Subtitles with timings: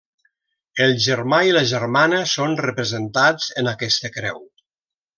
[0.85, 4.45] El germà i la germana són representats en aquesta creu.